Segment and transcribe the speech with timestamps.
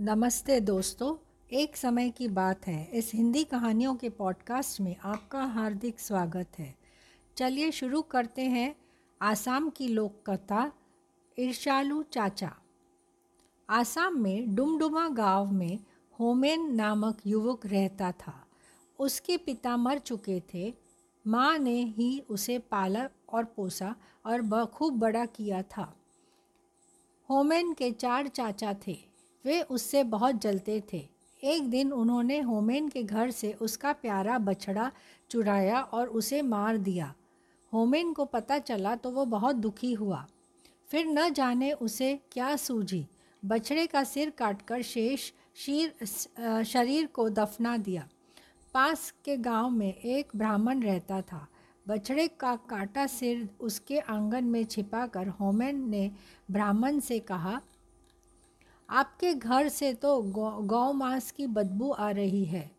[0.00, 1.16] नमस्ते दोस्तों,
[1.52, 6.74] एक समय की बात है। इस हिंदी कहानियों के पॉडकास्ट में आपका हार्दिक स्वागत है।
[7.36, 8.76] चलिए शुरू करते हैं
[9.22, 10.72] आसाम की लोक कथा
[11.38, 12.54] ईर्षालु चाचा।
[13.70, 15.78] आसाम में डुमडुमा गाँव में
[16.20, 18.46] होमेन नामक युवक रहता था।
[18.98, 20.74] उसके पिता मर चुके थे।
[21.26, 23.96] माँ ने ही उसे पाला और पोसा
[24.26, 25.96] और खूब बड़ा किया था।
[27.30, 29.11] होमेन के चार चाचा थे।
[29.44, 31.06] वे उससे बहुत जलते थे।
[31.42, 34.90] एक दिन उन्होंने होमेन के घर से उसका प्यारा बछड़ा
[35.30, 37.12] चुराया और उसे मार दिया।
[37.72, 40.26] होमेन को पता चला तो वो बहुत दुखी हुआ।
[40.90, 43.06] फिर न जाने उसे क्या सूझी।
[43.42, 46.04] बछड़े का सिर काटकर शेष शीर,
[46.64, 48.08] शरीर को दफना दिया।
[48.74, 51.46] पास के गाँव में एक ब्राह्मण रहता था।
[51.86, 56.10] बछड़े का काटा सिर उसके आँगन में छिपाकर होमेन ने
[56.50, 57.60] ब्राह्मण से कहा
[58.88, 62.70] आपके घर से तो गौ गौ मांस की बदबू आ रही है।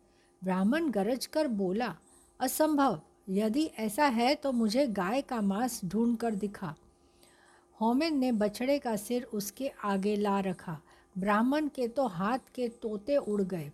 [0.42, 1.94] ब्राह्मण गरज कर बोला,
[2.40, 6.74] असंभव, यदि ऐसा है तो मुझे गाय का मांस ढूंढ कर दिखा।
[7.80, 10.80] होमेन ने बछड़े का सिर उसके आगे ला रखा।
[11.18, 13.70] ब्राह्मण के तो हाथ के तोते उड़ गए।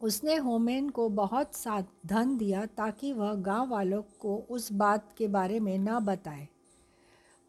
[0.00, 5.28] उसने होमेन को बहुत सा धन दिया ताकि वह गाँव वालों को उस बात के
[5.28, 6.48] बारे में न बताए।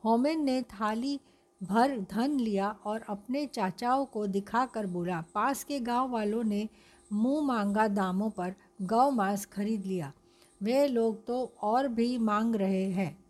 [0.04, 1.20] होमेन ने थाली
[1.62, 6.70] भर धन लिया और अपने चाचाओं को दिखाकर बोला, पास के गाँव वालों ने
[7.14, 10.12] मुँह मांगा दामों पर गौ मांस खरीद लिया।
[10.62, 13.26] वे लोग तो और भी मांग रहे हैं।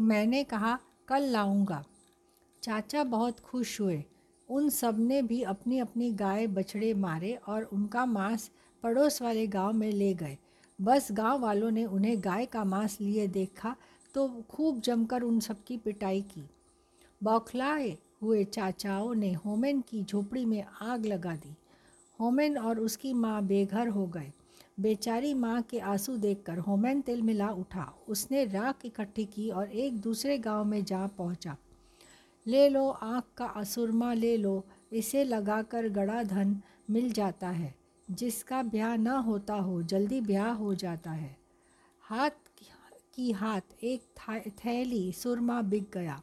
[0.00, 1.84] मैंने कहा, कल लाऊँगा।
[2.62, 4.04] चाचा बहुत खुश हुए।
[4.48, 8.50] उन सबने भी अपनी अपनी गाय बछड़े मारे और उनका मांस
[8.82, 10.38] पड़ोस वाले गाँव में ले गए।
[10.78, 13.76] बस गाँव वालों ने उन्हें गाय का मांस लिए देखा
[14.14, 16.48] तो खूब जमकर उन सबकी पिटाई की।
[17.22, 21.54] बौखलाए हुए चाचाओं ने होमेन की झोपड़ी में आग लगा दी।
[22.20, 24.32] होमेन और उसकी माँ बेघर हो गए।
[24.80, 30.00] बेचारी माँ के आँसू देखकर होमेन तिल मिला उठा। उसने राख इकट्ठी की और एक
[30.00, 31.56] दूसरे गाँव में जा पहुँचा।
[32.46, 37.74] ले लो, आँख का असुरमा ले लो। इसे लगाकर गड़ा धन मिल जाता है।
[38.10, 41.36] जिसका ब्याह न होता हो, जल्दी ब्याह हो जाता है।
[42.00, 42.30] हाथ
[43.14, 44.02] की हाथ, एक
[44.48, 46.22] थैली, सुरमा बिक गया।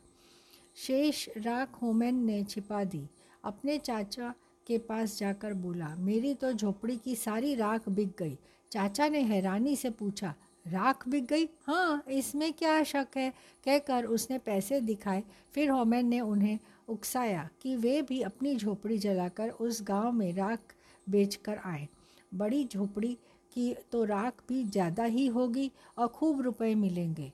[0.77, 3.07] शेष राख होमेन ने छिपा दी।
[3.43, 4.33] अपने चाचा
[4.67, 8.37] के पास जाकर बोला, मेरी तो झोपड़ी की सारी राख बिक गई।
[8.71, 10.33] चाचा ने हैरानी से पूछा,
[10.65, 11.47] राख बिक गई?
[11.67, 13.29] हाँ इसमें क्या शक है?
[13.65, 19.49] कहकर उसने पैसे दिखाए। फिर होमेन ने उन्हें उकसाया कि वे भी अपनी झोपड़ी जलाकर
[19.49, 20.75] उस गाँव में राख
[21.07, 21.87] बेचकर आए।
[22.31, 23.13] बड़ी झोपड़ी
[23.53, 27.31] की तो राख भी ज़्यादा ही होगी और खूब रुपए मिलेंगे।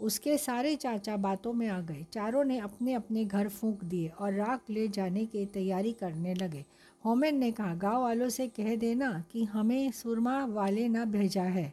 [0.00, 4.32] उसके सारे चाचा बातों में आ गए। चारों ने अपने अपने घर फूंक दिए और
[4.32, 6.64] राख ले जाने की तैयारी करने लगे।
[7.04, 11.72] होमेन ने कहा, गाँव वालों से कह देना कि हमें सुरमा वाले न भेजा है।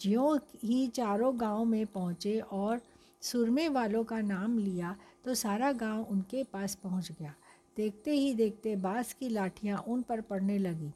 [0.00, 2.80] ज्यों ही चारों गाँव में पहुँचे और
[3.22, 7.34] सुरमे वालों का नाम लिया तो सारा गाँव उनके पास पहुँच गया।
[7.76, 10.90] देखते ही देखते बाँस की लाठियाँ उन पर पड़ने लगी।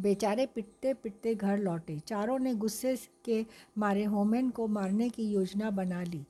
[0.00, 3.46] बेचारे पिटते पिटते घर लौटे। चारों ने गुस्से के
[3.78, 6.24] मारे होमेन को मारने की योजना बना ली।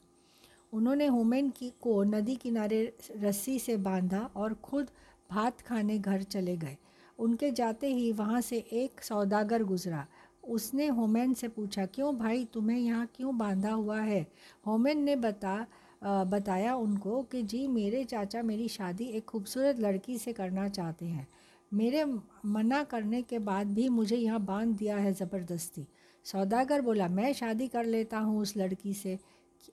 [0.73, 4.89] उन्होंने होमेन की को नदी किनारे रस्सी से बांधा और खुद
[5.31, 6.77] भात खाने घर चले गए।
[7.19, 10.07] उनके जाते ही वहाँ से एक सौदागर गुजरा।
[10.49, 14.27] उसने होमेन से पूछा क्यों भाई तुम्हें यहाँ क्यों बांधा हुआ है?
[14.67, 15.67] होमेन ने बता
[16.05, 21.07] आ, बताया उनको कि जी मेरे चाचा मेरी शादी एक खूबसूरत लड़की से करना चाहते
[21.07, 21.29] हैं।
[21.75, 22.05] मेरे
[22.45, 25.87] मना करने के बाद भी मुझे यहाँ बाँध दिया है ज़बरदस्ती।
[26.25, 29.19] सौदागर बोला, मैं शादी कर लेता हूँ उस लड़की से।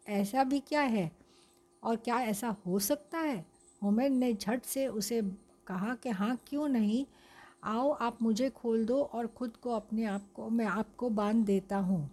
[0.08, 1.12] ऐसा भी क्या है?
[1.84, 3.46] और क्या ऐसा हो सकता है?
[3.84, 5.22] होमेन ने झट से उसे
[5.68, 7.06] कहा कि हाँ क्यों नहीं?
[7.64, 11.78] आओ, आप मुझे खोल दो और ख़ुद को अपने आप को, मैं आपको बाँध देता
[11.78, 12.10] हूँ।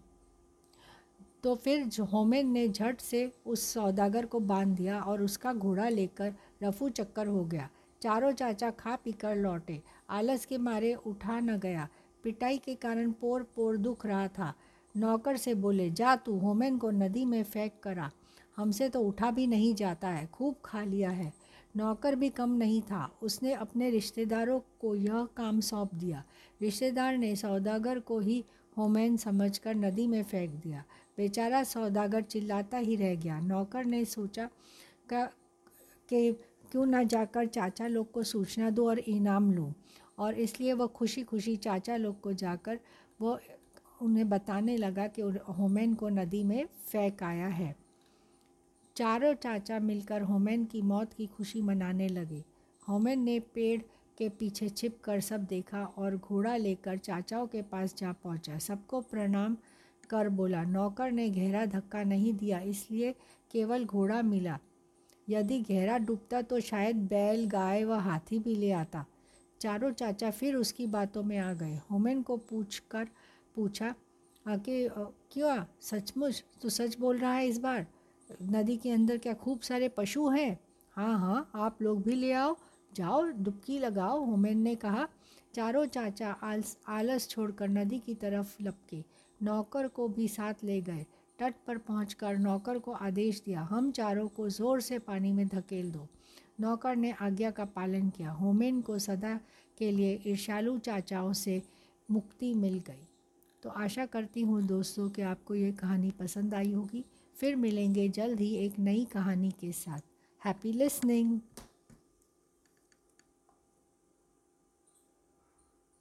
[1.43, 6.35] तो फिर होमेन ने झट से उस सौदागर को बाँध दिया और उसका घोड़ा लेकर
[6.63, 7.69] रफू चक्कर हो गया।
[8.03, 11.89] चारों चाचा खा पी कर लौटे। आलस के मारे उठा न गया।
[12.23, 14.55] पिटाई के कारण पोर पोर दुख रहा था।
[14.97, 18.11] नौकर से बोले, जा तू, होमेन को नदी में फेंक करा।
[18.57, 21.33] हमसे तो उठा भी नहीं जाता है, खूब खा लिया है।
[21.77, 26.25] नौकर भी कम नहीं था। उसने अपने रिश्तेदारों को यह काम सौंप दिया।
[26.63, 28.45] रिश्तेदार ने सौदागर को ही
[28.79, 30.85] होमैन समझकर नदी में फेंक दिया।
[31.17, 34.49] बेचारा सौदागर चिल्लाता ही रह गया। नौकर ने सोचा
[35.13, 36.31] कि
[36.73, 39.73] क्यों ना जाकर चाचा लोग को सूचना दो और इनाम लूँ?
[40.19, 42.79] और इसलिए वह खुशी खुशी चाचा लोग को जाकर
[43.21, 43.39] वो
[44.03, 45.23] उन्हें बताने लगा कि
[45.59, 47.75] होमेन को नदी में फेंक आया है।
[48.97, 52.43] चारों चाचा मिलकर होमेन की मौत की खुशी मनाने लगे।
[52.83, 53.81] होमेन ने पेड़
[54.19, 59.01] के पीछे छिप कर सब देखा और घोड़ा लेकर चाचाओं के पास जा पहुँचा। सबको
[59.01, 59.57] प्रणाम
[60.11, 63.15] कर बोला। नौकर ने गहरा धक्का नहीं दिया, इसलिए
[63.51, 64.59] केवल घोड़ा मिला।
[65.29, 69.05] यदि गहरा डूबता तो शायद बैल, गाय व हाथी भी ले आता।
[69.61, 73.09] चारों चाचा फिर उसकी बातों में आ गए। होमेन को पूछ कर
[73.55, 73.95] पूछा
[74.47, 74.89] आके
[75.33, 76.45] क्यों सचमुच?
[76.63, 77.87] तू सच बोल रहा है इस बार?
[78.43, 80.59] नदी के अंदर क्या खूब सारे पशु हैं?
[80.93, 82.57] हाँ हाँ आप लोग भी ले आओ।
[82.95, 85.09] जाओ, डुबकी लगाओ, होमेन ने कहा।
[85.55, 89.05] चारों चाचा आलस आलस छोड़कर नदी की तरफ़ लपके।
[89.43, 91.07] नौकर को भी साथ ले गए।
[91.39, 95.91] तट पर पहुंचकर नौकर को आदेश दिया, हम चारों को ज़ोर से पानी में धकेल
[95.91, 96.07] दो।
[96.61, 99.39] नौकर ने आज्ञा का पालन किया। होमेन को सदा
[99.79, 101.63] के लिए ईर्षालु चाचाओं से
[102.09, 103.07] मुक्ति मिल गई।
[103.63, 107.05] तो आशा करती हूँ दोस्तों कि आपको ये कहानी पसंद आई होगी।
[107.37, 110.01] फिर मिलेंगे जल्द ही एक नई कहानी के साथ।
[110.43, 111.39] Happy listening